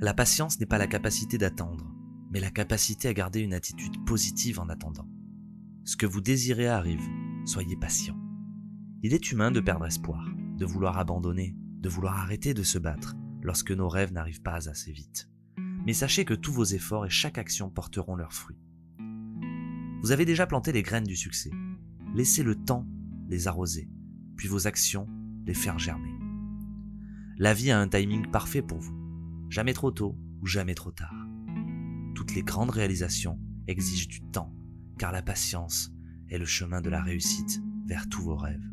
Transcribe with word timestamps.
La 0.00 0.14
patience 0.14 0.60
n'est 0.60 0.66
pas 0.66 0.78
la 0.78 0.86
capacité 0.86 1.38
d'attendre, 1.38 1.92
mais 2.30 2.38
la 2.38 2.52
capacité 2.52 3.08
à 3.08 3.14
garder 3.14 3.40
une 3.40 3.52
attitude 3.52 4.04
positive 4.04 4.60
en 4.60 4.68
attendant. 4.68 5.08
Ce 5.84 5.96
que 5.96 6.06
vous 6.06 6.20
désirez 6.20 6.68
arrive, 6.68 7.02
soyez 7.44 7.76
patient. 7.76 8.16
Il 9.02 9.12
est 9.12 9.32
humain 9.32 9.50
de 9.50 9.58
perdre 9.58 9.86
espoir, 9.86 10.24
de 10.56 10.64
vouloir 10.64 10.98
abandonner, 10.98 11.56
de 11.80 11.88
vouloir 11.88 12.16
arrêter 12.16 12.54
de 12.54 12.62
se 12.62 12.78
battre 12.78 13.16
lorsque 13.42 13.72
nos 13.72 13.88
rêves 13.88 14.12
n'arrivent 14.12 14.42
pas 14.42 14.68
assez 14.68 14.92
vite. 14.92 15.28
Mais 15.84 15.94
sachez 15.94 16.24
que 16.24 16.34
tous 16.34 16.52
vos 16.52 16.64
efforts 16.64 17.06
et 17.06 17.10
chaque 17.10 17.38
action 17.38 17.68
porteront 17.68 18.14
leurs 18.14 18.34
fruits. 18.34 18.60
Vous 20.02 20.12
avez 20.12 20.24
déjà 20.24 20.46
planté 20.46 20.70
les 20.70 20.84
graines 20.84 21.02
du 21.02 21.16
succès. 21.16 21.50
Laissez 22.14 22.44
le 22.44 22.54
temps 22.54 22.86
les 23.28 23.48
arroser, 23.48 23.90
puis 24.36 24.46
vos 24.46 24.68
actions 24.68 25.08
les 25.44 25.54
faire 25.54 25.80
germer. 25.80 26.14
La 27.36 27.52
vie 27.52 27.72
a 27.72 27.80
un 27.80 27.88
timing 27.88 28.30
parfait 28.30 28.62
pour 28.62 28.78
vous. 28.78 29.07
Jamais 29.48 29.72
trop 29.72 29.90
tôt 29.90 30.18
ou 30.42 30.46
jamais 30.46 30.74
trop 30.74 30.90
tard. 30.90 31.14
Toutes 32.14 32.34
les 32.34 32.42
grandes 32.42 32.70
réalisations 32.70 33.38
exigent 33.66 34.08
du 34.08 34.20
temps, 34.30 34.54
car 34.98 35.12
la 35.12 35.22
patience 35.22 35.90
est 36.28 36.38
le 36.38 36.44
chemin 36.44 36.80
de 36.80 36.90
la 36.90 37.02
réussite 37.02 37.60
vers 37.86 38.08
tous 38.08 38.22
vos 38.22 38.36
rêves. 38.36 38.68